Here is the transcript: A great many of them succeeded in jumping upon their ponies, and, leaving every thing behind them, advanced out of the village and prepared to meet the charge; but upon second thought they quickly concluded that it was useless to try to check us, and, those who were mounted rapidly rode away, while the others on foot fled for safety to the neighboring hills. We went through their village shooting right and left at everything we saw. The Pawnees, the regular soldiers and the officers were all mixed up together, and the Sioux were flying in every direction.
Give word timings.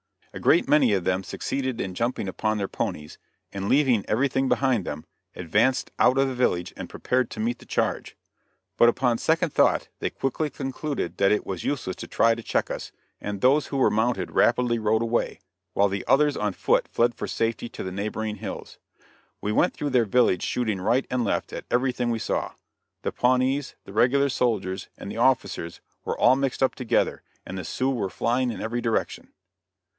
A 0.33 0.39
great 0.39 0.67
many 0.67 0.93
of 0.93 1.03
them 1.03 1.23
succeeded 1.25 1.79
in 1.81 1.93
jumping 1.93 2.27
upon 2.27 2.57
their 2.57 2.69
ponies, 2.69 3.19
and, 3.51 3.67
leaving 3.69 4.03
every 4.07 4.29
thing 4.29 4.47
behind 4.47 4.83
them, 4.85 5.05
advanced 5.35 5.91
out 5.99 6.17
of 6.17 6.27
the 6.27 6.33
village 6.33 6.73
and 6.77 6.89
prepared 6.89 7.29
to 7.31 7.39
meet 7.41 7.59
the 7.59 7.65
charge; 7.67 8.15
but 8.77 8.87
upon 8.89 9.17
second 9.19 9.51
thought 9.53 9.89
they 9.99 10.09
quickly 10.09 10.49
concluded 10.49 11.17
that 11.17 11.33
it 11.33 11.45
was 11.45 11.65
useless 11.65 11.97
to 11.97 12.07
try 12.07 12.33
to 12.33 12.41
check 12.41 12.71
us, 12.71 12.91
and, 13.19 13.41
those 13.41 13.67
who 13.67 13.77
were 13.77 13.91
mounted 13.91 14.31
rapidly 14.31 14.79
rode 14.79 15.01
away, 15.03 15.39
while 15.73 15.89
the 15.89 16.05
others 16.07 16.37
on 16.37 16.53
foot 16.53 16.87
fled 16.87 17.13
for 17.13 17.27
safety 17.27 17.67
to 17.69 17.83
the 17.83 17.91
neighboring 17.91 18.37
hills. 18.37 18.79
We 19.41 19.51
went 19.51 19.73
through 19.73 19.91
their 19.91 20.05
village 20.05 20.43
shooting 20.43 20.79
right 20.81 21.05
and 21.11 21.25
left 21.25 21.51
at 21.53 21.65
everything 21.69 22.09
we 22.09 22.19
saw. 22.19 22.53
The 23.03 23.11
Pawnees, 23.11 23.75
the 23.83 23.93
regular 23.93 24.29
soldiers 24.29 24.87
and 24.97 25.11
the 25.11 25.17
officers 25.17 25.81
were 26.05 26.17
all 26.17 26.37
mixed 26.37 26.63
up 26.63 26.73
together, 26.73 27.21
and 27.45 27.55
the 27.57 27.65
Sioux 27.65 27.91
were 27.91 28.09
flying 28.09 28.49
in 28.49 28.61
every 28.61 28.81
direction. 28.81 29.33